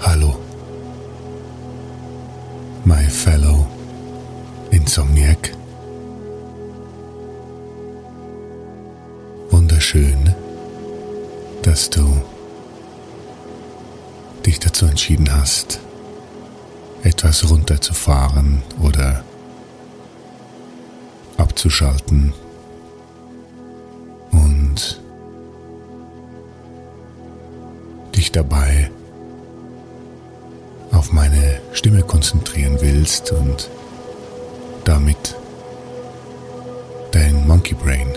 [0.00, 0.36] Hallo,
[2.84, 3.66] my fellow
[4.70, 5.52] Insomniac.
[9.50, 10.34] Wunderschön,
[11.62, 12.22] dass du
[14.44, 15.80] dich dazu entschieden hast,
[17.02, 19.24] etwas runterzufahren oder
[21.36, 22.32] abzuschalten
[24.32, 25.00] und
[28.14, 28.90] dich dabei
[30.94, 33.68] auf meine Stimme konzentrieren willst und
[34.84, 35.34] damit
[37.10, 38.08] dein Monkey Brain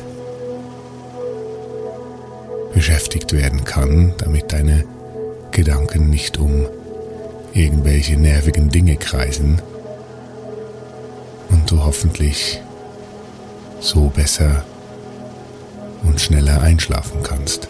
[2.74, 4.86] beschäftigt werden kann, damit deine
[5.52, 6.68] Gedanken nicht um
[7.54, 9.62] irgendwelche nervigen Dinge kreisen
[11.50, 12.62] und du hoffentlich
[13.80, 14.64] so besser
[16.04, 17.68] und schneller einschlafen kannst.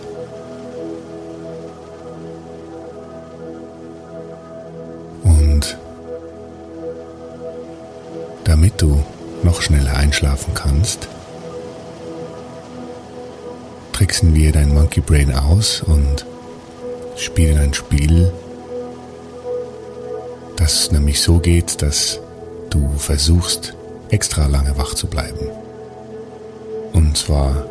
[9.58, 11.08] Noch schneller einschlafen kannst,
[13.92, 16.28] tricksen wir dein Monkey Brain aus und
[17.16, 18.32] spielen ein Spiel,
[20.58, 22.20] das nämlich so geht, dass
[22.70, 23.74] du versuchst,
[24.10, 25.50] extra lange wach zu bleiben.
[26.94, 27.66] Und zwar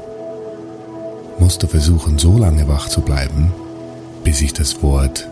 [1.39, 3.53] musst du versuchen, so lange wach zu bleiben,
[4.25, 5.29] bis ich das Wort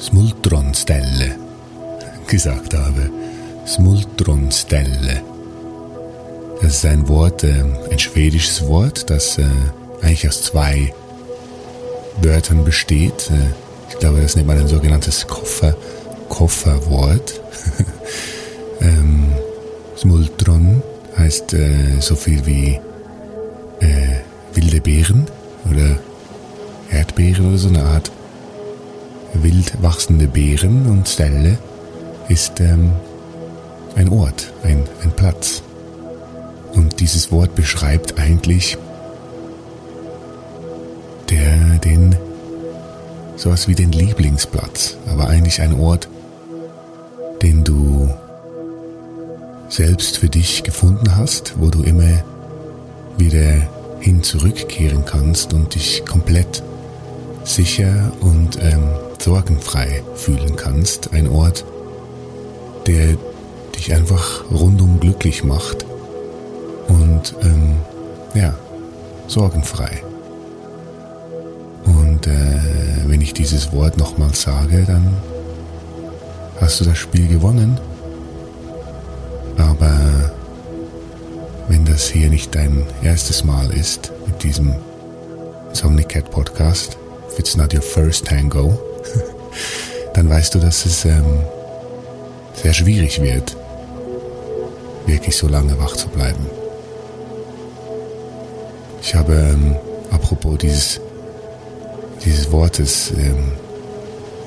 [0.00, 1.36] Smultronstelle
[2.26, 3.08] gesagt habe.
[3.68, 5.31] Smultronstelle.
[6.62, 9.42] Das ist ein Wort, äh, ein schwedisches Wort, das äh,
[10.00, 10.94] eigentlich aus zwei
[12.20, 13.30] Wörtern besteht.
[13.30, 15.76] Äh, ich glaube, das nennt man ein sogenanntes Koffer,
[16.28, 17.40] Kofferwort.
[18.80, 19.32] ähm,
[19.98, 20.82] Smultron
[21.16, 21.54] heißt
[22.00, 22.80] so viel wie
[24.54, 25.26] wilde Beeren
[25.70, 25.98] oder
[26.90, 28.10] Erdbeeren oder so eine Art
[29.34, 31.58] wild wachsende Beeren und Stelle
[32.28, 32.92] ist ähm,
[33.94, 35.62] ein Ort, ein, ein Platz.
[36.74, 38.78] Und dieses Wort beschreibt eigentlich
[41.30, 42.16] der, den,
[43.36, 46.08] sowas wie den Lieblingsplatz, aber eigentlich ein Ort,
[47.42, 48.10] den du
[49.68, 52.22] selbst für dich gefunden hast, wo du immer
[53.16, 53.68] wieder
[54.00, 56.62] hin zurückkehren kannst und dich komplett
[57.44, 58.84] sicher und ähm,
[59.18, 61.12] sorgenfrei fühlen kannst.
[61.12, 61.64] Ein Ort,
[62.86, 63.16] der
[63.76, 65.86] dich einfach rundum glücklich macht
[67.30, 67.76] und ähm,
[68.34, 68.54] ja,
[69.28, 70.02] sorgenfrei.
[71.84, 75.16] Und äh, wenn ich dieses Wort nochmal sage, dann
[76.60, 77.78] hast du das Spiel gewonnen.
[79.56, 79.92] Aber
[81.68, 84.74] wenn das hier nicht dein erstes Mal ist mit diesem
[85.72, 86.96] Somnicat Podcast,
[87.30, 88.78] if it's not your first tango,
[90.14, 91.44] dann weißt du, dass es ähm,
[92.54, 93.56] sehr schwierig wird,
[95.06, 96.61] wirklich so lange wach zu bleiben.
[99.02, 99.76] Ich habe, ähm,
[100.12, 101.00] apropos dieses,
[102.24, 103.52] dieses Wortes, ähm,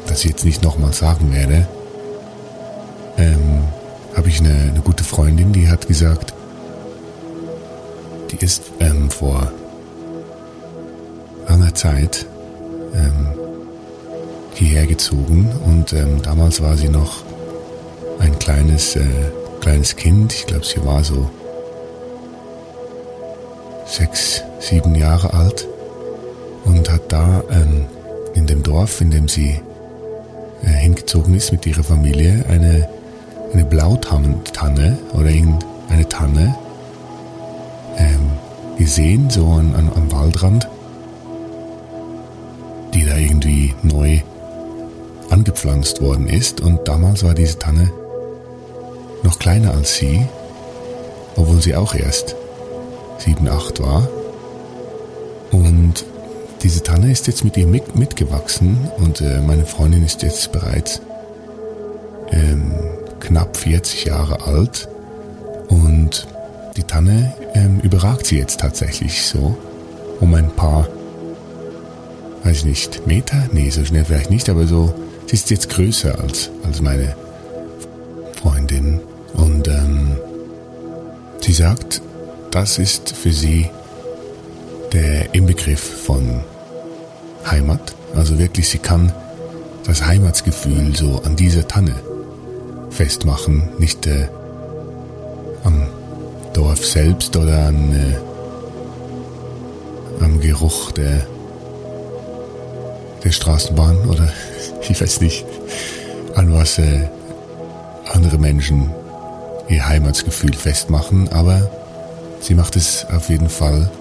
[0.07, 1.67] das ich jetzt nicht nochmal sagen werde,
[3.17, 3.65] ähm,
[4.15, 6.33] habe ich eine, eine, gute Freundin, die hat gesagt,
[8.31, 9.51] die ist ähm, vor
[11.49, 12.25] langer Zeit
[12.93, 13.27] ähm,
[14.53, 17.23] hierher gezogen und ähm, damals war sie noch
[18.19, 19.05] ein kleines, äh,
[19.59, 20.33] kleines Kind.
[20.33, 21.29] Ich glaube, sie war so
[23.85, 25.67] sechs, sieben Jahre alt
[26.65, 27.85] und hat da ähm,
[28.33, 29.59] in dem Dorf, in dem sie
[30.63, 32.87] äh, hingezogen ist mit ihrer Familie, eine,
[33.53, 36.55] eine Blautanne oder irgendeine Tanne
[37.97, 38.31] ähm,
[38.77, 40.67] gesehen, so an, an, am Waldrand,
[42.93, 44.19] die da irgendwie neu
[45.29, 46.61] angepflanzt worden ist.
[46.61, 47.91] Und damals war diese Tanne
[49.23, 50.25] noch kleiner als sie,
[51.35, 52.35] obwohl sie auch erst
[53.17, 54.07] sieben, acht war.
[55.55, 56.03] Und
[56.63, 61.01] diese Tanne ist jetzt mit ihr mit, mitgewachsen und äh, meine Freundin ist jetzt bereits
[62.31, 62.73] ähm,
[63.21, 64.89] knapp 40 Jahre alt
[65.69, 66.27] und
[66.75, 69.57] die Tanne ähm, überragt sie jetzt tatsächlich so
[70.19, 70.89] um ein paar,
[72.43, 73.47] weiß ich nicht, Meter?
[73.53, 74.93] Nee, so schnell vielleicht nicht, aber so,
[75.27, 77.15] sie ist jetzt größer als, als meine
[78.41, 78.99] Freundin
[79.33, 80.17] und ähm,
[81.39, 82.01] sie sagt,
[82.51, 83.69] das ist für sie
[84.95, 86.39] der Inbegriff von
[87.45, 87.93] Heimat.
[88.15, 89.11] Also wirklich, sie kann
[89.85, 91.93] das Heimatsgefühl so an dieser Tanne
[92.91, 94.29] festmachen, nicht äh,
[95.65, 95.87] am
[96.53, 98.15] Dorf selbst oder an, äh,
[100.23, 101.27] am Geruch der,
[103.25, 104.31] der Straßenbahn oder
[104.89, 105.45] ich weiß nicht,
[106.35, 107.09] an was äh,
[108.13, 108.91] andere Menschen
[109.67, 111.69] ihr Heimatsgefühl festmachen, aber
[112.39, 113.91] sie macht es auf jeden Fall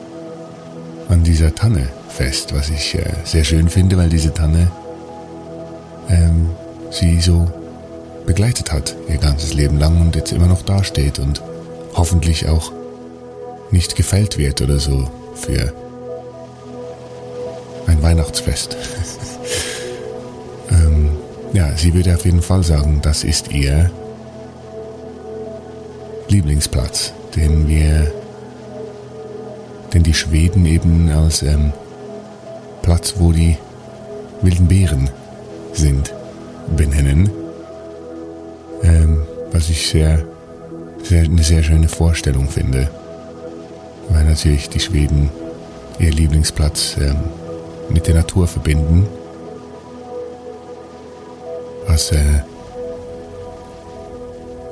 [1.09, 4.71] an dieser Tanne fest, was ich äh, sehr schön finde, weil diese Tanne
[6.09, 6.51] ähm,
[6.91, 7.51] sie so
[8.27, 11.43] begleitet hat ihr ganzes Leben lang und jetzt immer noch dasteht und
[11.95, 12.73] hoffentlich auch
[13.71, 15.73] nicht gefällt wird oder so für
[17.87, 18.77] ein Weihnachtsfest.
[20.71, 21.11] ähm,
[21.53, 23.91] ja, sie würde auf jeden Fall sagen, das ist ihr
[26.29, 28.11] Lieblingsplatz, den wir
[29.95, 31.73] den die Schweden eben als ähm,
[32.83, 33.57] Platz, wo die
[34.43, 35.09] wilden Beeren
[35.73, 36.13] sind,
[36.77, 37.31] benennen.
[38.83, 40.25] Ähm, was ich sehr,
[41.03, 42.91] sehr, eine sehr schöne Vorstellung finde.
[44.11, 45.31] Weil natürlich die Schweden
[45.99, 47.17] ihr Lieblingsplatz ähm,
[47.89, 49.07] mit der Natur verbinden.
[51.87, 52.43] Was, äh,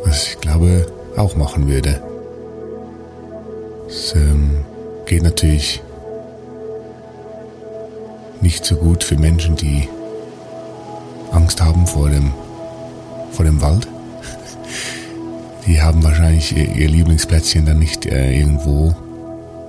[0.04, 0.86] was ich glaube
[1.16, 2.02] auch machen würde.
[3.86, 4.64] Es ähm,
[5.06, 5.82] geht natürlich
[8.40, 9.88] nicht so gut für Menschen, die
[11.30, 12.32] Angst haben vor dem,
[13.30, 13.86] vor dem Wald.
[15.66, 18.94] Die haben wahrscheinlich ihr Lieblingsplätzchen dann nicht äh, irgendwo,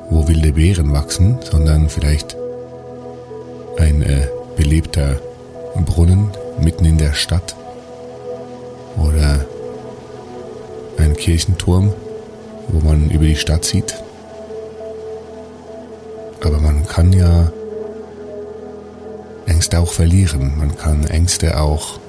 [0.09, 2.35] wo wilde Beeren wachsen, sondern vielleicht
[3.77, 4.27] ein äh,
[4.57, 5.19] belebter
[5.85, 7.55] Brunnen mitten in der Stadt
[8.97, 9.45] oder
[10.97, 11.93] ein Kirchenturm,
[12.69, 14.03] wo man über die Stadt sieht
[16.45, 17.51] aber man kann ja
[19.45, 20.57] Ängste auch verlieren.
[20.57, 21.99] Man kann Ängste auch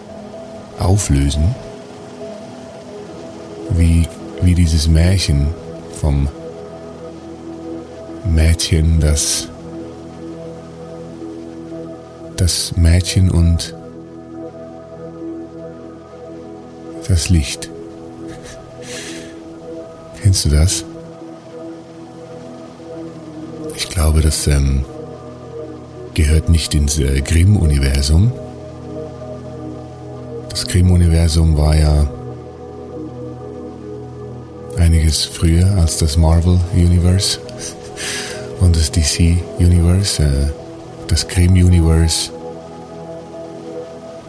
[0.78, 1.54] auflösen.
[3.70, 4.08] Wie,
[4.42, 5.48] wie dieses Märchen
[6.00, 6.28] vom
[8.24, 9.48] Mädchen, das
[12.36, 13.74] das Mädchen und
[17.08, 17.70] das Licht.
[20.22, 20.84] Kennst du das?
[24.04, 24.84] Glaube, das ähm,
[26.12, 28.30] gehört nicht ins äh, Grimm-Universum.
[30.50, 32.06] Das Grimm-Universum war ja
[34.76, 37.38] einiges früher als das Marvel-Universe
[38.60, 40.22] und das DC-Universe.
[40.22, 40.50] Äh,
[41.08, 42.30] das Grimm-Universe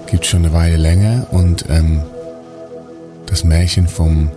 [0.10, 2.02] gibt schon eine Weile länger und ähm,
[3.26, 4.32] das Märchen vom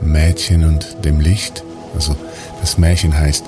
[0.00, 1.62] Mädchen und dem Licht,
[1.94, 2.16] also
[2.60, 3.44] das Märchen heißt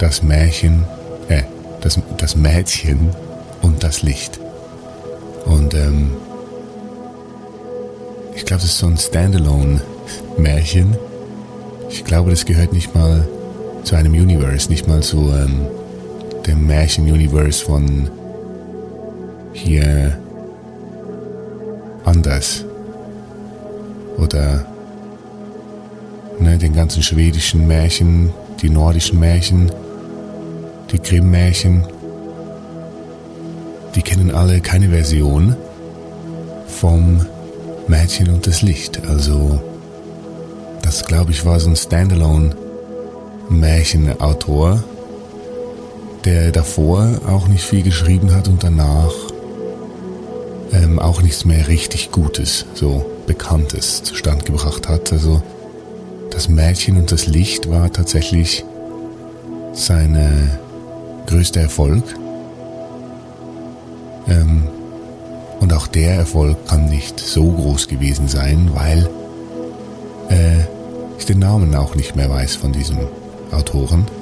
[0.00, 0.84] das Märchen,
[1.28, 1.42] äh,
[1.82, 3.10] das, das Mädchen
[3.60, 4.40] und das Licht.
[5.44, 6.12] Und ähm,
[8.34, 10.96] ich glaube, das ist so ein Standalone-Märchen.
[11.90, 13.28] Ich glaube, das gehört nicht mal
[13.84, 15.66] zu einem Universe, nicht mal zu ähm,
[16.46, 18.08] dem Märchen-Universe von
[19.52, 20.18] hier
[22.04, 22.64] anders.
[24.16, 24.64] Oder
[26.38, 29.70] ne, den ganzen schwedischen Märchen, die nordischen Märchen
[30.92, 31.84] die Grimm-Märchen,
[33.94, 35.56] die kennen alle keine Version
[36.66, 37.26] vom
[37.88, 39.06] Mädchen und das Licht.
[39.06, 39.60] Also
[40.82, 42.54] das glaube ich war so ein Standalone
[43.48, 44.82] Märchenautor,
[46.24, 49.12] der davor auch nicht viel geschrieben hat und danach
[50.72, 55.12] ähm, auch nichts mehr richtig Gutes, so Bekanntes zustande gebracht hat.
[55.12, 55.42] Also
[56.30, 58.64] das Mädchen und das Licht war tatsächlich
[59.72, 60.14] sein
[61.30, 62.04] größter Erfolg.
[64.28, 64.64] Ähm,
[65.60, 69.08] und auch der Erfolg kann nicht so groß gewesen sein, weil
[70.28, 70.64] äh,
[71.18, 72.98] ich den Namen auch nicht mehr weiß von diesem
[73.52, 74.06] Autoren.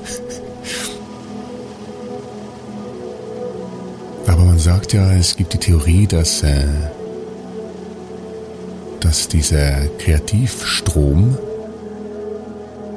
[4.27, 6.67] Aber man sagt ja, es gibt die Theorie, dass, äh,
[9.01, 11.39] dass dieser Kreativstrom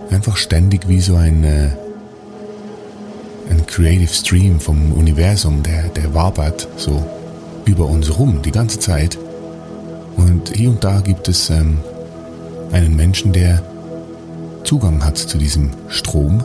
[0.09, 1.69] einfach ständig wie so ein, äh,
[3.71, 7.05] Creative Stream vom Universum, der, der wabert so
[7.63, 9.17] über uns rum die ganze Zeit.
[10.17, 11.79] Und hier und da gibt es ähm,
[12.73, 13.63] einen Menschen, der
[14.65, 16.43] Zugang hat zu diesem Strom.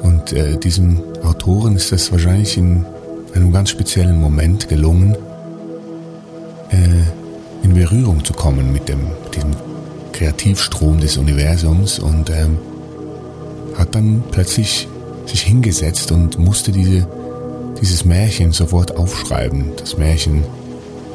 [0.00, 2.86] Und äh, diesem Autoren ist das wahrscheinlich in
[3.34, 5.14] einem ganz speziellen Moment gelungen,
[6.70, 9.00] äh, in Berührung zu kommen mit dem,
[9.34, 9.50] diesem
[10.12, 12.56] Kreativstrom des Universums und ähm,
[13.76, 14.88] hat dann plötzlich
[15.26, 17.06] sich hingesetzt und musste diese,
[17.80, 19.72] dieses Märchen sofort aufschreiben.
[19.76, 20.44] Das Märchen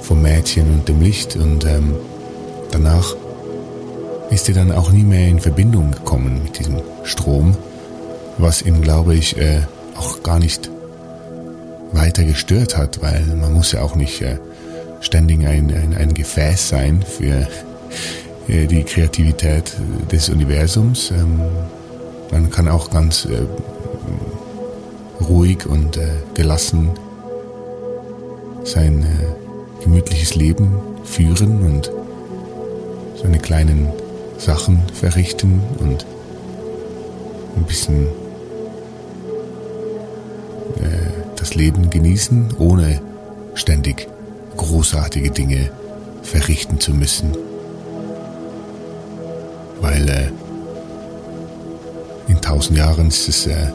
[0.01, 1.93] vom Mädchen und dem Licht und ähm,
[2.71, 3.15] danach
[4.29, 7.55] ist er dann auch nie mehr in Verbindung gekommen mit diesem Strom,
[8.37, 9.61] was ihn, glaube ich, äh,
[9.95, 10.69] auch gar nicht
[11.91, 14.37] weiter gestört hat, weil man muss ja auch nicht äh,
[15.01, 17.47] ständig ein, ein, ein Gefäß sein für
[18.47, 19.73] äh, die Kreativität
[20.11, 21.11] des Universums.
[21.11, 21.41] Ähm,
[22.31, 23.45] man kann auch ganz äh,
[25.27, 26.91] ruhig und äh, gelassen
[28.63, 31.91] sein äh, gemütliches Leben führen und
[33.21, 33.87] seine kleinen
[34.37, 36.05] Sachen verrichten und
[37.55, 38.07] ein bisschen
[40.77, 43.01] äh, das Leben genießen, ohne
[43.55, 44.07] ständig
[44.57, 45.69] großartige Dinge
[46.21, 47.35] verrichten zu müssen.
[49.79, 50.29] Weil äh,
[52.27, 53.67] in tausend Jahren ist es äh,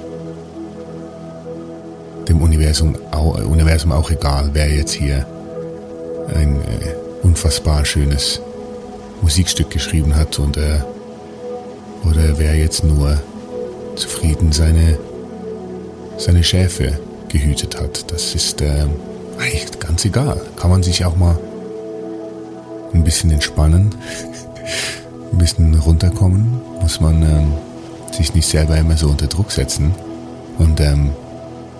[2.62, 2.94] Universum,
[3.50, 5.26] Universum auch egal, wer jetzt hier
[6.32, 8.40] ein äh, unfassbar schönes
[9.20, 10.78] Musikstück geschrieben hat und äh,
[12.08, 13.20] oder wer jetzt nur
[13.96, 14.96] zufrieden seine
[16.18, 18.12] seine Schäfe gehütet hat.
[18.12, 18.86] Das ist äh,
[19.40, 20.40] eigentlich ganz egal.
[20.54, 21.36] Kann man sich auch mal
[22.94, 23.92] ein bisschen entspannen,
[25.32, 27.52] ein bisschen runterkommen, muss man ähm,
[28.12, 29.96] sich nicht selber immer so unter Druck setzen.
[30.58, 31.10] Und ähm,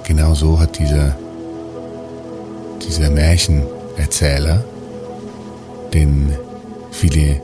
[0.04, 1.16] genau so hat dieser,
[2.86, 4.64] dieser Märchenerzähler
[5.92, 6.36] den
[6.90, 7.40] viele,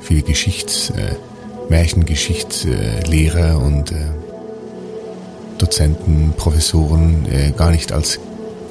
[0.00, 1.14] viele Geschichts, äh,
[1.68, 3.96] Märchengeschichtslehrer und äh,
[5.58, 8.18] Dozenten, Professoren äh, gar nicht als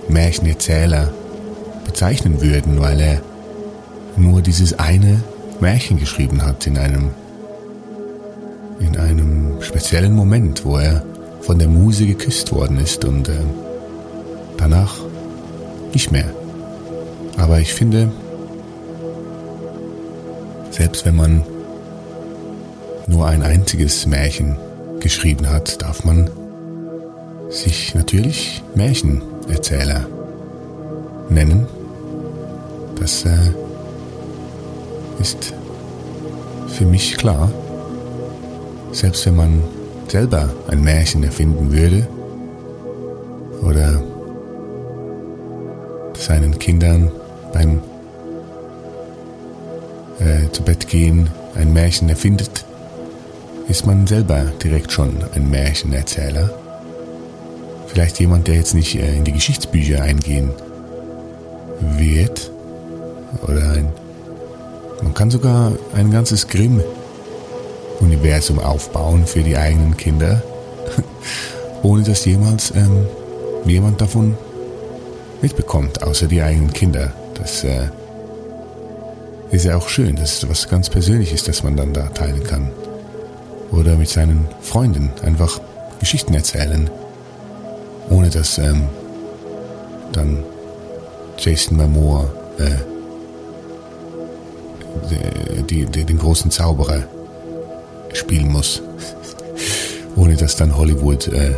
[0.07, 1.13] Märchenerzähler
[1.85, 3.21] bezeichnen würden, weil er
[4.15, 5.21] nur dieses eine
[5.59, 7.11] Märchen geschrieben hat in einem
[8.79, 11.03] in einem speziellen Moment, wo er
[11.47, 13.37] von der Muse geküsst worden ist und äh,
[14.57, 14.95] danach
[15.93, 16.29] nicht mehr.
[17.37, 18.11] Aber ich finde,
[20.71, 21.43] selbst wenn man
[23.07, 24.57] nur ein einziges Märchen
[24.99, 26.29] geschrieben hat, darf man
[27.49, 30.05] sich natürlich Märchenerzähler
[31.29, 31.65] nennen.
[32.99, 33.37] Das äh,
[35.21, 35.53] ist
[36.67, 37.49] für mich klar.
[38.91, 39.76] Selbst wenn man
[40.11, 42.07] selber ein Märchen erfinden würde
[43.61, 44.01] oder
[46.17, 47.11] seinen Kindern
[47.53, 47.81] beim
[50.19, 52.65] äh, zu Bett gehen ein Märchen erfindet,
[53.67, 56.49] ist man selber direkt schon ein Märchenerzähler.
[57.87, 60.51] Vielleicht jemand, der jetzt nicht äh, in die Geschichtsbücher eingehen
[61.97, 62.51] wird.
[63.43, 63.89] Oder ein,
[65.03, 66.47] man kann sogar ein ganzes
[67.97, 70.41] Grimm-Universum aufbauen für die eigenen Kinder,
[71.83, 73.05] ohne dass jemals ähm,
[73.65, 74.37] jemand davon
[75.41, 77.13] mitbekommt, außer die eigenen Kinder.
[77.35, 77.87] Das äh,
[79.51, 80.15] ist ja auch schön.
[80.15, 82.71] Das ist was ganz Persönliches, das man dann da teilen kann.
[83.71, 85.59] Oder mit seinen Freunden einfach
[85.99, 86.89] Geschichten erzählen,
[88.09, 88.83] ohne dass ähm,
[90.13, 90.43] dann
[91.37, 92.71] Jason Momoa äh,
[95.69, 97.03] die, die, den großen Zauberer
[98.17, 98.81] spielen muss.
[100.15, 101.55] ohne dass dann Hollywood äh,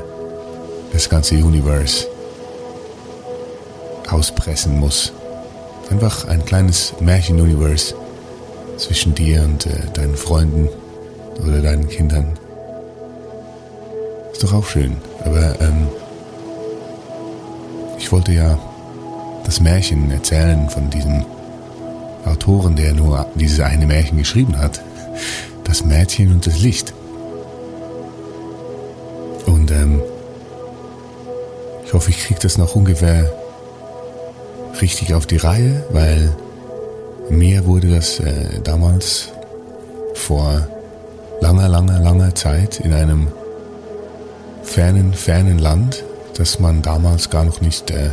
[0.92, 2.08] das ganze Universe
[4.10, 5.13] auspressen muss.
[5.89, 7.96] Einfach ein kleines Märchen-Universe
[8.78, 10.70] zwischen dir und äh, deinen Freunden
[11.42, 12.38] oder deinen Kindern.
[14.34, 14.98] Ist doch auch schön.
[15.24, 15.88] Aber ähm,
[17.98, 18.60] ich wollte ja
[19.46, 21.25] das Märchen erzählen von diesem
[22.25, 24.82] Autoren, der nur dieses eine Märchen geschrieben hat.
[25.70, 26.96] Das Mädchen und das Licht.
[29.46, 30.02] Und ähm,
[31.86, 33.32] ich hoffe, ich kriege das noch ungefähr
[34.82, 36.36] richtig auf die Reihe, weil
[37.30, 39.30] mir wurde das äh, damals
[40.16, 40.68] vor
[41.40, 43.28] langer, langer, langer Zeit in einem
[44.64, 48.10] fernen, fernen Land, das man damals gar noch nicht äh,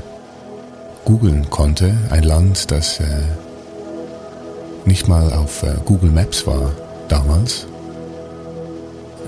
[1.07, 1.97] googeln konnte.
[2.11, 3.23] Ein Land, das äh,
[4.85, 6.73] nicht mal auf äh, Google Maps war
[7.09, 7.67] damals.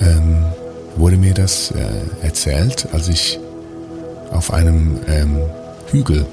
[0.01, 0.45] Ähm,
[0.97, 3.39] wurde mir das äh, erzählt, als ich
[4.31, 5.39] auf einem ähm,
[5.91, 6.27] Hügel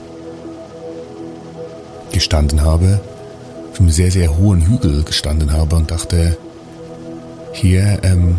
[2.11, 2.99] gestanden habe,
[3.71, 6.37] auf einem sehr, sehr hohen Hügel gestanden habe und dachte,
[7.51, 8.37] hier ähm,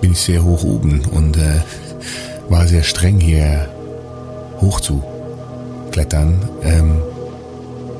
[0.00, 1.60] bin ich sehr hoch oben und äh,
[2.48, 3.68] war sehr streng hier
[4.60, 5.02] hoch zu
[5.90, 6.48] klettern.
[6.62, 7.02] Ähm,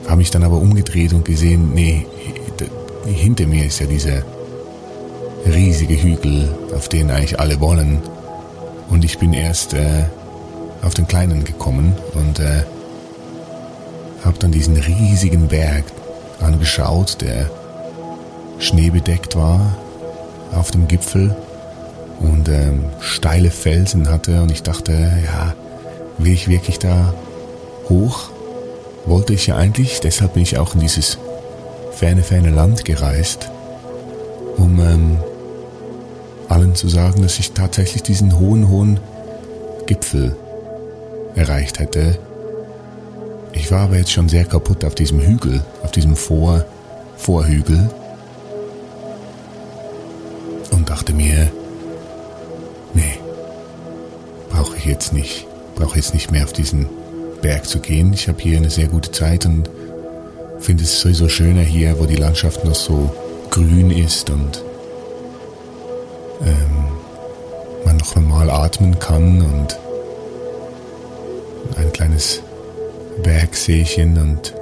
[0.06, 2.06] habe mich dann aber umgedreht und gesehen, nee,
[3.12, 4.22] hinter mir ist ja dieser
[5.46, 8.00] riesige Hügel, auf den eigentlich alle wollen.
[8.88, 10.04] Und ich bin erst äh,
[10.82, 12.62] auf den kleinen gekommen und äh,
[14.24, 15.84] habe dann diesen riesigen Berg
[16.40, 17.50] angeschaut, der
[18.58, 19.76] schneebedeckt war
[20.52, 21.34] auf dem Gipfel
[22.20, 24.92] und ähm, steile Felsen hatte und ich dachte,
[25.24, 25.54] ja,
[26.18, 27.14] will ich wirklich da
[27.88, 28.30] hoch?
[29.06, 31.18] Wollte ich ja eigentlich, deshalb bin ich auch in dieses
[31.98, 33.50] ferne, ferne Land gereist,
[34.56, 35.16] um ähm,
[36.48, 39.00] allen zu sagen, dass ich tatsächlich diesen hohen, hohen
[39.86, 40.36] Gipfel
[41.34, 42.16] erreicht hätte.
[43.52, 46.64] Ich war aber jetzt schon sehr kaputt auf diesem Hügel, auf diesem Vor
[47.16, 47.90] Vorhügel
[50.70, 51.50] und dachte mir,
[52.94, 53.18] nee,
[54.50, 56.86] brauche ich jetzt nicht, brauche jetzt nicht mehr auf diesen
[57.42, 58.12] Berg zu gehen.
[58.12, 59.68] Ich habe hier eine sehr gute Zeit und
[60.60, 63.10] finde es sowieso schöner hier, wo die Landschaft noch so
[63.50, 64.62] grün ist und
[66.42, 66.88] ähm,
[67.84, 69.78] man noch einmal atmen kann und
[71.76, 72.42] ein kleines
[73.22, 74.54] Bergseechen und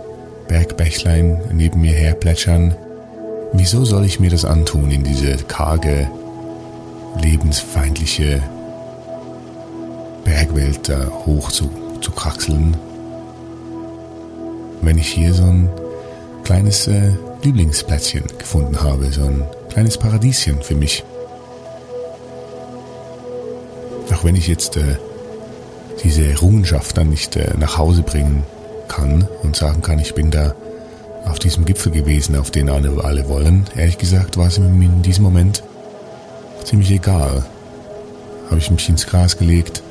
[0.49, 2.75] Bergbächlein neben mir her plätschern.
[3.53, 6.09] Wieso soll ich mir das antun, in diese karge,
[7.21, 8.43] lebensfeindliche
[10.25, 12.77] Bergwelt da hoch zu, zu kraxeln,
[14.83, 15.69] wenn ich hier so ein
[16.47, 17.11] kleines äh,
[17.43, 21.03] Lieblingsplätzchen gefunden habe, so ein kleines Paradieschen für mich.
[24.15, 24.97] Auch wenn ich jetzt äh,
[26.05, 28.45] diese Errungenschaft dann nicht äh, nach Hause bringen
[28.87, 30.55] kann und sagen kann, ich bin da
[31.25, 33.65] auf diesem Gipfel gewesen, auf den alle, alle wollen.
[33.75, 35.65] Ehrlich gesagt war es mir in diesem Moment
[36.63, 37.45] ziemlich egal.
[38.51, 39.83] Habe ich mich ins Gras gelegt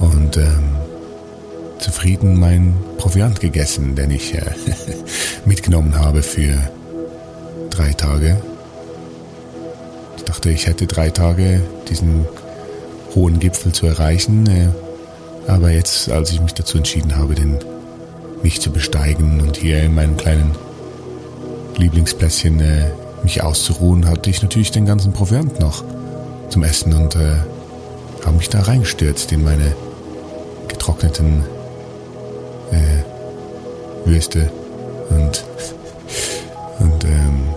[0.00, 0.75] und ähm,
[1.86, 4.40] zufrieden mein Proviant gegessen, den ich äh,
[5.44, 6.58] mitgenommen habe für
[7.70, 8.42] drei Tage.
[10.16, 12.26] Ich dachte, ich hätte drei Tage diesen
[13.14, 14.48] hohen Gipfel zu erreichen.
[14.48, 14.68] Äh,
[15.48, 17.56] aber jetzt, als ich mich dazu entschieden habe, den
[18.42, 20.56] mich zu besteigen und hier in meinem kleinen
[21.76, 22.90] Lieblingsplätzchen äh,
[23.22, 25.84] mich auszuruhen, hatte ich natürlich den ganzen Proviant noch
[26.48, 27.36] zum Essen und äh,
[28.24, 29.76] habe mich da reingestürzt in meine
[30.66, 31.44] getrockneten
[32.72, 34.50] äh, Würste
[35.10, 35.44] und,
[36.78, 37.48] und ähm,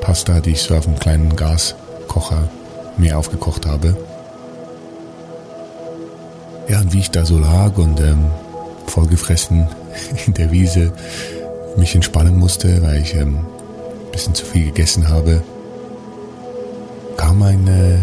[0.00, 2.48] Pasta, die ich so auf einem kleinen Gaskocher
[2.96, 3.96] mir aufgekocht habe.
[6.68, 8.30] Ja, und wie ich da so lag und ähm,
[8.86, 9.68] vollgefressen
[10.26, 10.92] in der Wiese
[11.76, 15.42] mich entspannen musste, weil ich ähm, ein bisschen zu viel gegessen habe,
[17.16, 17.98] kam eine,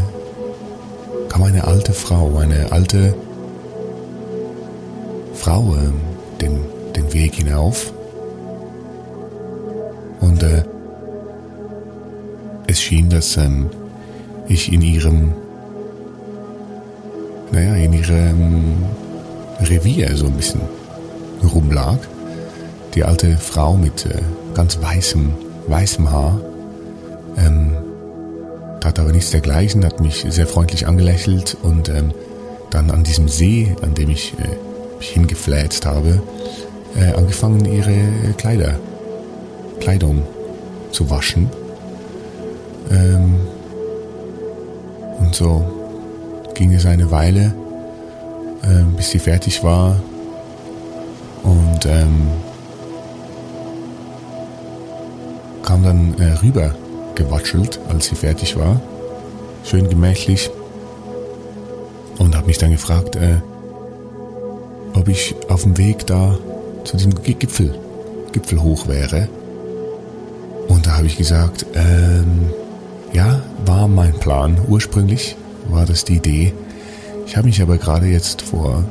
[1.29, 3.15] kam eine alte Frau, eine alte
[5.41, 5.93] Frau ähm,
[6.39, 6.59] den,
[6.95, 7.91] den Weg hinauf.
[10.19, 10.63] Und äh,
[12.67, 13.71] es schien, dass ähm,
[14.47, 15.33] ich in ihrem,
[17.51, 18.85] naja, in ihrem
[19.61, 20.61] Revier so ein bisschen
[21.51, 21.97] rumlag.
[22.93, 24.21] Die alte Frau mit äh,
[24.53, 25.33] ganz weißem,
[25.65, 26.39] weißem Haar,
[27.37, 27.77] ähm,
[28.79, 32.13] tat aber nichts dergleichen, hat mich sehr freundlich angelächelt und ähm,
[32.69, 34.70] dann an diesem See, an dem ich äh,
[35.01, 36.21] mich hingefläzt habe,
[36.95, 38.75] äh, angefangen ihre Kleider,
[39.79, 40.21] Kleidung
[40.91, 41.49] zu waschen.
[42.91, 43.35] Ähm,
[45.17, 45.65] und so
[46.53, 47.51] ging es eine Weile,
[48.61, 49.99] äh, bis sie fertig war.
[51.41, 52.27] Und ähm,
[55.63, 56.75] kam dann äh, rüber
[57.15, 58.79] gewatschelt, als sie fertig war.
[59.63, 60.51] Schön gemächlich.
[62.19, 63.37] Und habe mich dann gefragt, äh,
[65.01, 66.37] ob ich auf dem Weg da
[66.83, 67.73] zu diesem Gipfel,
[68.33, 69.27] Gipfel hoch wäre.
[70.67, 72.51] Und da habe ich gesagt, ähm,
[73.11, 74.59] ja, war mein Plan.
[74.67, 75.35] Ursprünglich
[75.69, 76.53] war das die Idee.
[77.25, 78.83] Ich habe mich aber gerade jetzt vor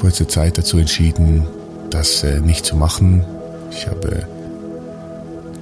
[0.00, 1.46] kurzer Zeit dazu entschieden,
[1.90, 3.24] das äh, nicht zu machen.
[3.70, 4.26] Ich habe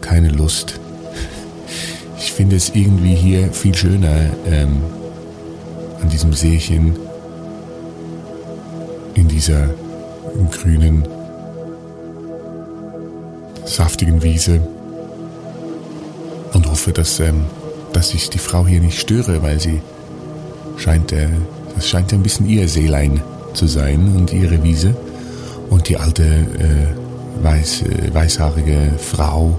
[0.00, 0.80] keine Lust.
[2.16, 4.80] Ich finde es irgendwie hier viel schöner ähm,
[6.00, 6.96] an diesem Seechen,
[9.14, 9.68] in dieser
[10.51, 11.07] grünen,
[13.64, 14.61] saftigen Wiese
[16.53, 17.44] und hoffe, dass, ähm,
[17.92, 19.81] dass ich die Frau hier nicht störe, weil sie
[20.77, 21.29] scheint, äh,
[21.75, 23.22] das scheint ein bisschen ihr Seelein
[23.55, 24.94] zu sein und ihre Wiese.
[25.70, 29.59] Und die alte äh, weiß, äh, weißhaarige Frau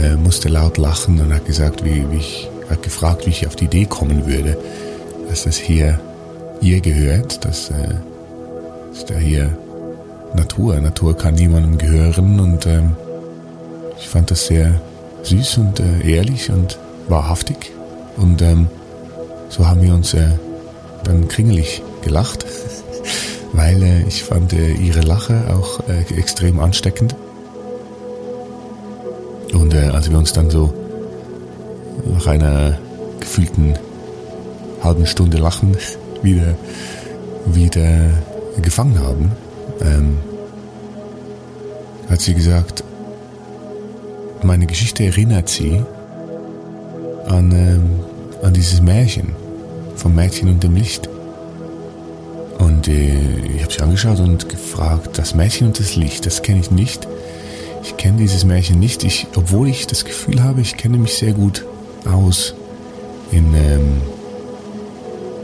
[0.00, 3.56] äh, musste laut lachen und hat gesagt, wie, wie ich, hat gefragt, wie ich auf
[3.56, 4.56] die Idee kommen würde,
[5.28, 6.00] dass das hier
[6.60, 7.94] ihr gehört, dass, äh,
[8.92, 9.56] dass da hier
[10.34, 12.96] Natur, Natur kann niemandem gehören und ähm,
[13.98, 14.80] ich fand das sehr
[15.22, 16.78] süß und äh, ehrlich und
[17.08, 17.72] wahrhaftig
[18.16, 18.68] und ähm,
[19.48, 20.30] so haben wir uns äh,
[21.04, 22.44] dann kringelig gelacht,
[23.52, 27.14] weil äh, ich fand äh, ihre Lache auch äh, extrem ansteckend.
[29.52, 30.72] Und äh, als wir uns dann so
[32.06, 32.78] nach einer
[33.20, 33.74] gefühlten
[34.82, 35.76] halben Stunde Lachen
[36.22, 36.54] wieder,
[37.46, 38.10] wieder
[38.60, 39.32] gefangen haben,
[39.80, 40.18] ähm,
[42.08, 42.84] hat sie gesagt,
[44.42, 45.82] meine Geschichte erinnert sie
[47.26, 48.00] an, ähm,
[48.42, 49.34] an dieses Märchen
[49.96, 51.08] vom Mädchen und dem Licht.
[52.58, 53.14] Und äh,
[53.56, 57.06] ich habe sie angeschaut und gefragt, das Mädchen und das Licht, das kenne ich nicht.
[57.82, 61.32] Ich kenne dieses Märchen nicht, ich, obwohl ich das Gefühl habe, ich kenne mich sehr
[61.32, 61.64] gut
[62.04, 62.54] aus
[63.30, 64.00] in, ähm,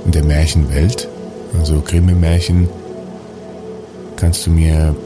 [0.05, 1.09] in der Märchenwelt.
[1.59, 2.68] Also Grimme-Märchen
[4.18, 4.96] kannst du mir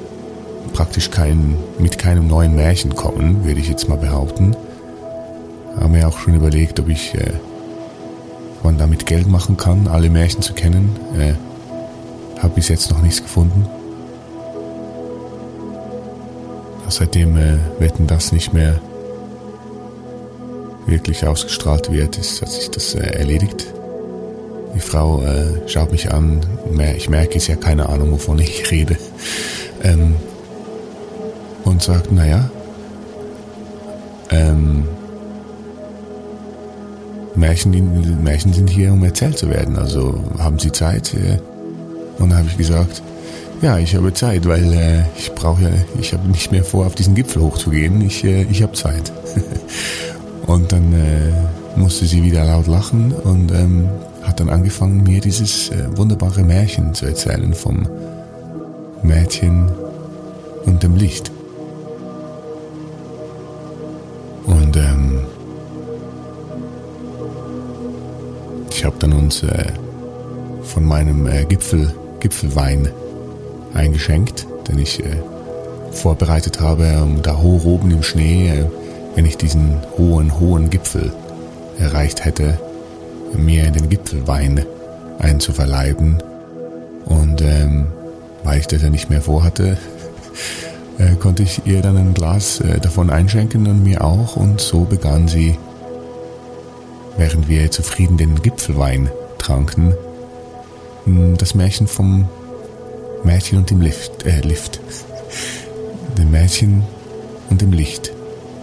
[0.72, 4.56] praktisch kein, mit keinem neuen Märchen kommen, würde ich jetzt mal behaupten.
[5.78, 7.32] Haben mir auch schon überlegt, ob ich äh,
[8.62, 10.96] man damit Geld machen kann, alle Märchen zu kennen.
[11.18, 11.34] Äh,
[12.40, 13.66] Habe bis jetzt noch nichts gefunden.
[16.88, 18.78] Seitdem äh, Wetten das nicht mehr
[20.86, 23.72] wirklich ausgestrahlt wird, ist, hat sich das äh, erledigt.
[24.74, 26.40] Die Frau äh, schaut mich an,
[26.96, 28.96] ich merke, ist ja keine Ahnung, wovon ich rede.
[29.82, 30.16] Ähm,
[31.64, 32.50] und sagt, naja,
[34.30, 34.84] ähm,
[37.34, 39.76] Märchen, Märchen sind hier, um erzählt zu werden.
[39.76, 41.14] Also haben Sie Zeit?
[42.18, 43.02] Und dann habe ich gesagt,
[43.62, 47.14] ja, ich habe Zeit, weil äh, ich brauche, ich habe nicht mehr vor, auf diesen
[47.14, 48.00] Gipfel hochzugehen.
[48.00, 49.12] Ich, äh, ich habe Zeit.
[50.46, 53.88] und dann äh, musste sie wieder laut lachen und ähm,
[54.32, 57.86] hat dann angefangen, mir dieses äh, wunderbare Märchen zu erzählen vom
[59.02, 59.70] Mädchen
[60.64, 61.30] und dem Licht.
[64.46, 65.20] Und ähm,
[68.70, 69.66] ich habe dann uns äh,
[70.62, 72.88] von meinem äh, Gipfel, Gipfelwein
[73.74, 75.16] eingeschenkt, den ich äh,
[75.90, 78.64] vorbereitet habe, um da hoch oben im Schnee, äh,
[79.14, 81.12] wenn ich diesen hohen, hohen Gipfel
[81.78, 82.58] erreicht hätte,
[83.38, 84.64] mir den Gipfelwein
[85.18, 86.22] einzuverleiben.
[87.04, 87.86] Und ähm,
[88.44, 89.76] weil ich das ja nicht mehr vorhatte,
[90.98, 94.36] äh, konnte ich ihr dann ein Glas äh, davon einschenken und mir auch.
[94.36, 95.56] Und so begann sie
[97.16, 99.94] während wir zufrieden den Gipfelwein tranken,
[101.04, 102.28] hm, das Märchen vom
[103.24, 104.80] Mädchen und dem Lift, äh, Lift,
[106.18, 106.84] dem Mädchen
[107.50, 108.12] und dem Licht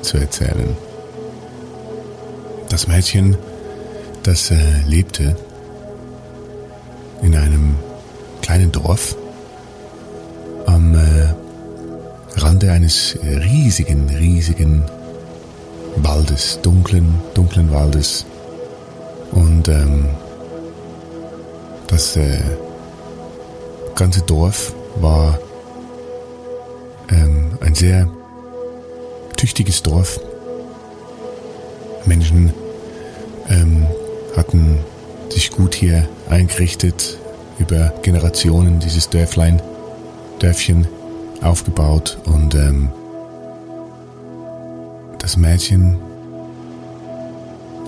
[0.01, 0.75] zu erzählen.
[2.69, 3.37] Das Mädchen,
[4.23, 4.55] das äh,
[4.87, 5.35] lebte
[7.21, 7.75] in einem
[8.41, 9.15] kleinen Dorf
[10.65, 11.33] am äh,
[12.39, 14.83] Rande eines riesigen, riesigen
[15.97, 18.25] Waldes, dunklen, dunklen Waldes
[19.31, 20.05] und ähm,
[21.87, 22.39] das äh,
[23.95, 25.39] ganze Dorf war
[27.09, 28.07] ähm, ein sehr
[29.35, 30.19] tüchtiges Dorf.
[32.05, 32.53] Menschen
[33.49, 33.85] ähm,
[34.39, 34.79] hatten
[35.29, 37.17] sich gut hier eingerichtet,
[37.59, 39.61] über Generationen dieses Dörflein,
[40.39, 40.87] Dörfchen
[41.41, 42.89] aufgebaut und ähm,
[45.19, 45.99] das Mädchen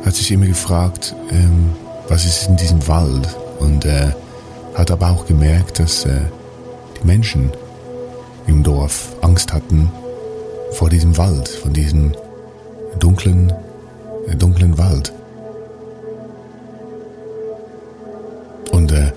[0.05, 1.71] hat sich immer gefragt, ähm,
[2.09, 4.09] was ist in diesem Wald und äh,
[4.75, 6.19] hat aber auch gemerkt, dass äh,
[7.01, 7.49] die Menschen
[8.47, 9.89] im Dorf Angst hatten
[10.73, 12.11] vor diesem Wald, von diesem
[12.99, 13.53] dunklen,
[14.37, 15.13] dunklen Wald.
[18.71, 19.11] Und äh,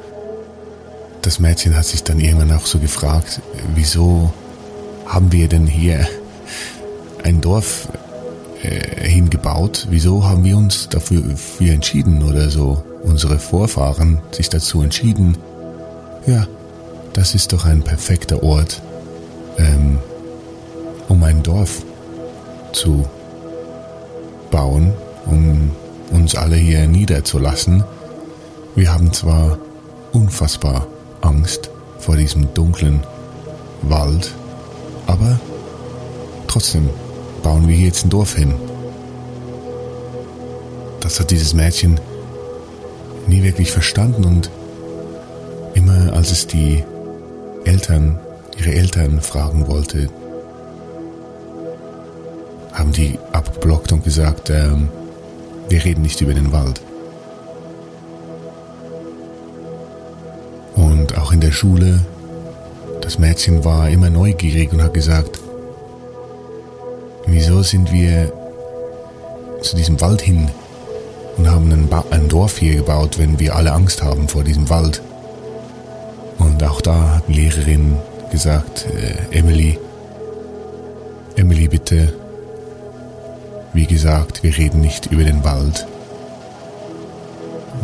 [1.22, 3.40] das Mädchen hat sich dann irgendwann auch so gefragt,
[3.74, 4.32] wieso
[5.06, 6.06] haben wir denn hier
[7.22, 7.88] ein Dorf
[8.62, 9.86] äh, hingebaut?
[9.90, 12.84] Wieso haben wir uns dafür, dafür entschieden oder so?
[13.02, 15.36] Unsere Vorfahren sich dazu entschieden,
[16.26, 16.46] ja,
[17.12, 18.82] das ist doch ein perfekter Ort,
[19.58, 19.98] ähm,
[21.08, 21.82] um ein Dorf
[22.72, 23.06] zu
[24.50, 24.92] bauen,
[25.26, 25.70] um
[26.10, 27.84] uns alle hier niederzulassen.
[28.76, 29.58] Wir haben zwar
[30.12, 30.88] unfassbar
[31.20, 33.04] Angst vor diesem dunklen
[33.82, 34.34] Wald,
[35.06, 35.38] aber
[36.48, 36.90] trotzdem
[37.44, 38.54] bauen wir hier jetzt ein Dorf hin.
[41.00, 42.00] Das hat dieses Mädchen
[43.28, 44.50] nie wirklich verstanden und
[45.74, 46.82] immer als es die
[47.64, 48.18] Eltern,
[48.58, 50.08] ihre Eltern fragen wollte,
[52.72, 54.88] haben die abgeblockt und gesagt, ähm,
[55.68, 56.80] wir reden nicht über den Wald.
[61.34, 61.98] In der Schule,
[63.00, 65.40] das Mädchen war immer neugierig und hat gesagt,
[67.26, 68.32] wieso sind wir
[69.60, 70.48] zu diesem Wald hin
[71.36, 75.02] und haben ein, ein Dorf hier gebaut, wenn wir alle Angst haben vor diesem Wald.
[76.38, 77.96] Und auch da hat die Lehrerin
[78.30, 79.76] gesagt, äh, Emily,
[81.34, 82.12] Emily bitte,
[83.72, 85.84] wie gesagt, wir reden nicht über den Wald.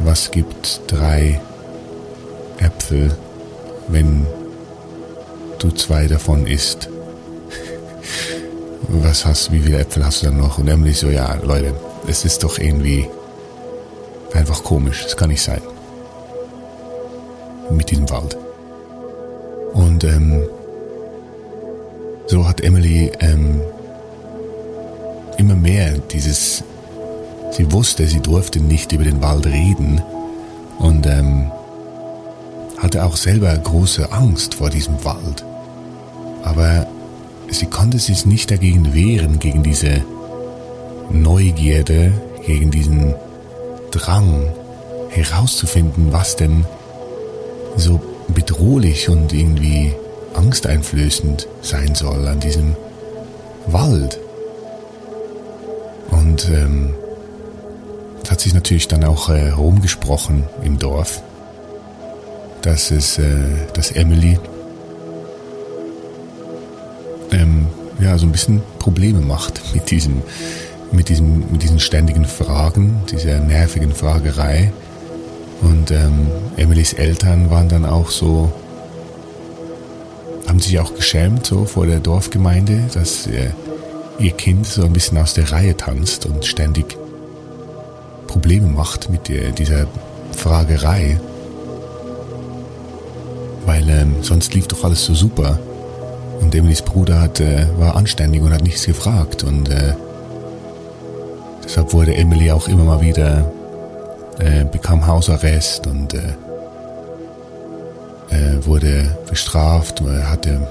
[0.05, 1.41] Was gibt drei
[2.59, 3.11] Äpfel,
[3.91, 4.27] wenn
[5.59, 6.89] du zwei davon isst?
[8.89, 10.59] Was hast, wie viele Äpfel hast du dann noch?
[10.59, 11.75] Und Emily so, ja, Leute,
[12.07, 13.09] es ist doch irgendwie
[14.35, 15.63] einfach komisch, es kann nicht sein.
[17.71, 18.37] Mit diesem Wald.
[19.73, 20.43] Und ähm,
[22.27, 23.61] so hat Emily ähm,
[25.37, 26.65] immer mehr dieses,
[27.53, 30.03] sie wusste, sie durfte nicht über den Wald reden
[30.79, 31.51] und ähm,
[32.81, 35.45] hatte auch selber große Angst vor diesem Wald.
[36.43, 36.87] Aber
[37.51, 40.03] sie konnte sich nicht dagegen wehren, gegen diese
[41.11, 42.13] Neugierde,
[42.47, 43.15] gegen diesen
[43.91, 44.49] Drang
[45.11, 46.65] herauszufinden, was denn
[47.77, 49.93] so bedrohlich und irgendwie
[50.35, 52.77] angsteinflößend sein soll an diesem
[53.67, 54.19] Wald.
[56.11, 56.95] Und ähm,
[58.23, 61.23] es hat sich natürlich dann auch äh, rumgesprochen im Dorf,
[62.63, 63.25] dass es, äh,
[63.75, 64.39] dass Emily
[67.33, 67.67] ähm,
[68.01, 70.23] ja so ein bisschen Probleme macht mit diesem,
[70.93, 74.73] mit diesem, mit diesen ständigen Fragen, dieser nervigen Fragerei
[75.63, 78.53] und ähm, Emilys Eltern waren dann auch so,
[80.47, 83.51] haben sich auch geschämt so vor der Dorfgemeinde, dass äh,
[84.19, 86.97] ihr Kind so ein bisschen aus der Reihe tanzt und ständig
[88.27, 89.87] Probleme macht mit der, dieser
[90.37, 91.21] Fragerei.
[93.67, 95.59] Weil ähm, sonst lief doch alles so super.
[96.41, 99.45] Und Emilys Bruder hat, äh, war anständig und hat nichts gefragt.
[99.45, 99.95] Und äh,
[101.65, 103.51] deshalb wurde Emily auch immer mal wieder
[104.39, 106.35] äh, bekam Hausarrest und äh,
[108.31, 110.01] äh, wurde bestraft.
[110.01, 110.67] Er hatte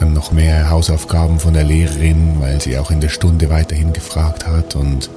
[0.00, 4.46] dann noch mehr Hausaufgaben von der Lehrerin, weil sie auch in der Stunde weiterhin gefragt
[4.46, 4.76] hat.
[4.76, 5.10] Und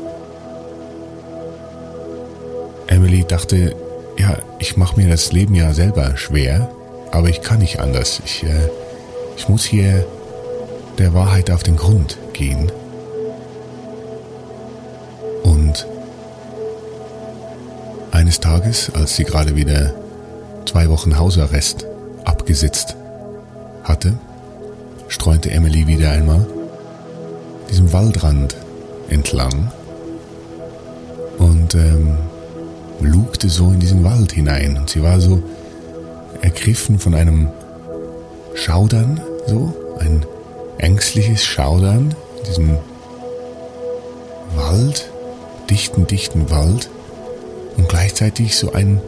[2.87, 3.75] Emily dachte,
[4.17, 6.69] ja, ich mache mir das Leben ja selber schwer,
[7.12, 8.21] aber ich kann nicht anders.
[8.26, 8.69] Ich, äh,
[9.38, 10.06] ich muss hier
[10.97, 12.71] der Wahrheit auf den Grund gehen.
[15.43, 15.88] Und
[18.12, 19.93] eines Tages, als sie gerade wieder
[20.65, 21.86] zwei Wochen Hausarrest
[22.24, 22.95] abgesetzt
[23.84, 24.13] hatte,
[25.08, 26.45] streunte Emily wieder einmal
[27.69, 28.56] diesem Waldrand
[29.10, 29.71] entlang
[31.38, 32.17] und ähm,
[33.01, 34.77] lugte so in diesen Wald hinein.
[34.77, 35.41] Und sie war so
[36.41, 37.49] ergriffen von einem
[38.55, 40.25] Schaudern, so ein
[40.77, 42.77] ängstliches Schaudern in diesem
[44.55, 45.09] Wald,
[45.69, 46.89] dichten, dichten Wald
[47.77, 48.99] und gleichzeitig so ein,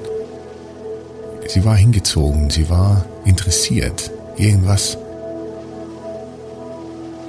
[1.48, 4.98] sie war hingezogen, sie war interessiert, irgendwas.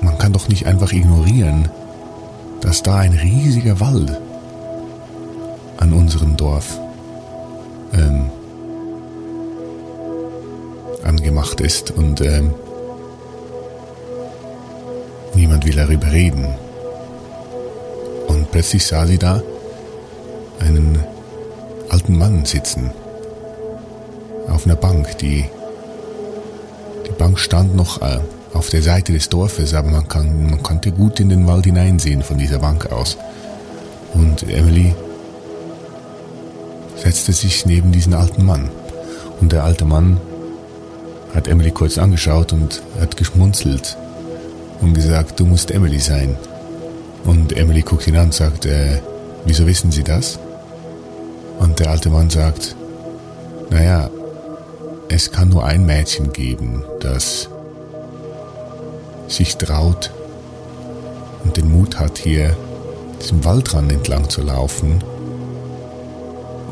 [0.01, 1.69] Man kann doch nicht einfach ignorieren,
[2.61, 4.19] dass da ein riesiger Wald
[5.85, 6.81] an unserem Dorf
[7.93, 8.31] ähm,
[11.03, 12.55] angemacht ist und ähm,
[15.35, 16.47] niemand will darüber reden.
[18.29, 19.43] Und plötzlich sah sie da
[20.59, 20.99] einen
[21.91, 22.91] alten Mann sitzen.
[24.49, 25.19] Auf einer Bank.
[25.19, 25.45] Die,
[27.07, 28.21] die Bank stand noch äh,
[28.55, 32.23] auf der Seite des Dorfes, aber man, kann, man konnte gut in den Wald hineinsehen
[32.23, 33.19] von dieser Bank aus.
[34.15, 34.95] Und Emily
[37.05, 38.71] setzte sich neben diesen alten Mann.
[39.41, 40.19] Und der alte Mann
[41.35, 43.97] hat Emily kurz angeschaut und hat geschmunzelt
[44.81, 46.37] und gesagt, du musst Emily sein.
[47.25, 49.01] Und Emily guckt ihn an und sagt, äh,
[49.45, 50.39] wieso wissen Sie das?
[51.59, 52.75] Und der alte Mann sagt,
[53.71, 54.09] naja,
[55.09, 57.51] es kann nur ein Mädchen geben, das
[59.29, 60.11] sich traut
[61.45, 62.57] und den Mut hat, hier
[63.21, 65.03] diesem Waldrand entlang zu laufen.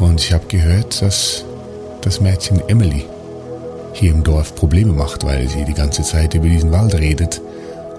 [0.02, 1.44] Und ich habe gehört, dass
[2.00, 3.06] das Mädchen Emily
[3.92, 7.40] hier im Dorf Probleme macht, weil sie die ganze Zeit über diesen Wald redet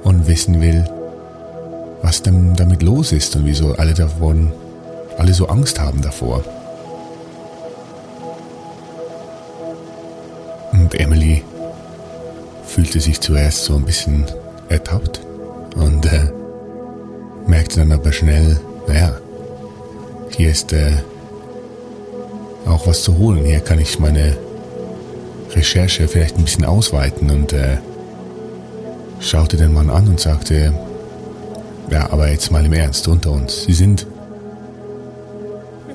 [0.04, 0.84] und wissen will,
[2.02, 4.52] was denn damit los ist und wieso alle davon,
[5.18, 6.44] alle so Angst haben davor.
[10.74, 11.42] Und Emily
[12.66, 14.26] fühlte sich zuerst so ein bisschen
[14.68, 15.22] ertappt
[15.78, 16.30] und äh,
[17.48, 19.16] merkte dann aber schnell, naja,
[20.36, 20.98] hier ist äh,
[22.66, 23.46] auch was zu holen.
[23.46, 24.38] Hier kann ich meine
[25.52, 27.78] Recherche vielleicht ein bisschen ausweiten und äh,
[29.20, 30.74] schaute den Mann an und sagte,
[31.90, 33.64] ja, aber jetzt mal im Ernst unter uns.
[33.64, 34.08] Sie sind,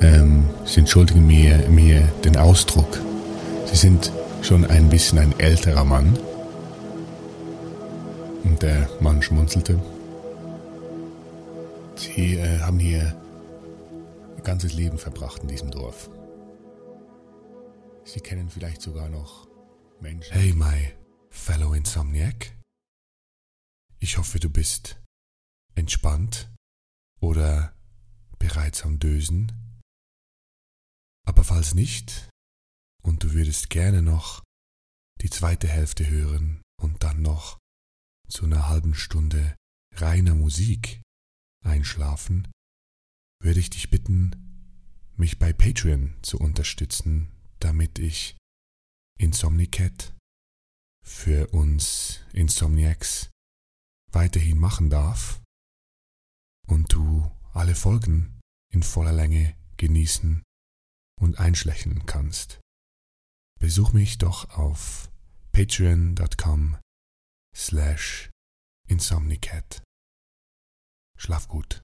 [0.01, 3.01] ähm, Sie entschuldigen mir, mir den Ausdruck.
[3.67, 6.17] Sie sind schon ein bisschen ein älterer Mann.
[8.45, 9.79] Und der Mann schmunzelte.
[11.97, 13.15] Sie äh, haben hier
[14.37, 16.09] ihr ganzes Leben verbracht in diesem Dorf.
[18.09, 19.47] Sie kennen vielleicht sogar noch
[20.01, 20.33] Menschen.
[20.33, 20.97] Hey, my
[21.29, 22.57] fellow Insomniac.
[23.99, 24.99] Ich hoffe, du bist
[25.75, 26.51] entspannt
[27.21, 27.77] oder
[28.39, 29.53] bereits am Dösen.
[31.27, 32.31] Aber falls nicht
[33.03, 34.43] und du würdest gerne noch
[35.21, 37.59] die zweite Hälfte hören und dann noch
[38.27, 39.55] zu einer halben Stunde
[39.93, 41.03] reiner Musik
[41.63, 42.51] einschlafen,
[43.43, 48.37] würde ich dich bitten, mich bei Patreon zu unterstützen, damit ich
[49.19, 50.15] Insomnicat
[51.05, 53.31] für uns Insomniacs
[54.13, 55.43] weiterhin machen darf
[56.67, 58.39] und du alle Folgen
[58.73, 60.43] in voller Länge genießen
[61.21, 62.61] und einschlächern kannst.
[63.59, 65.11] Besuch mich doch auf
[65.53, 66.79] patreon.com
[67.57, 68.31] slash
[68.87, 69.83] insomnicat.
[71.17, 71.83] Schlaf gut.